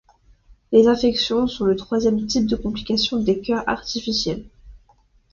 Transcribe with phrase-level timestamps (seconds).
[0.71, 4.45] Les infections sont le troisième type de complications des cœurs artificiels.